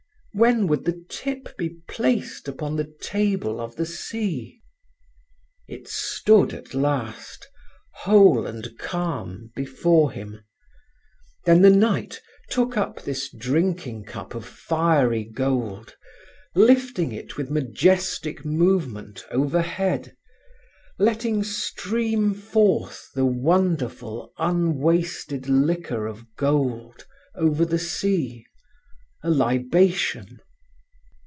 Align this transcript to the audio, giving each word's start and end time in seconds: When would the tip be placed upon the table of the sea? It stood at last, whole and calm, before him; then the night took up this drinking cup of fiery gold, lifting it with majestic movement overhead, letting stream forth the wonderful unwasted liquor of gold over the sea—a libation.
When 0.33 0.67
would 0.67 0.85
the 0.85 1.03
tip 1.09 1.57
be 1.57 1.71
placed 1.89 2.47
upon 2.47 2.77
the 2.77 2.89
table 3.01 3.59
of 3.59 3.75
the 3.75 3.85
sea? 3.85 4.61
It 5.67 5.89
stood 5.89 6.53
at 6.53 6.73
last, 6.73 7.49
whole 7.93 8.47
and 8.47 8.77
calm, 8.77 9.51
before 9.57 10.09
him; 10.13 10.39
then 11.43 11.61
the 11.61 11.69
night 11.69 12.21
took 12.49 12.77
up 12.77 13.01
this 13.01 13.29
drinking 13.29 14.05
cup 14.05 14.33
of 14.33 14.45
fiery 14.45 15.25
gold, 15.25 15.97
lifting 16.55 17.11
it 17.11 17.35
with 17.35 17.51
majestic 17.51 18.45
movement 18.45 19.25
overhead, 19.31 20.15
letting 20.97 21.43
stream 21.43 22.33
forth 22.33 23.09
the 23.15 23.25
wonderful 23.25 24.31
unwasted 24.37 25.49
liquor 25.49 26.07
of 26.07 26.25
gold 26.37 27.05
over 27.35 27.65
the 27.65 27.77
sea—a 27.79 29.29
libation. 29.29 30.39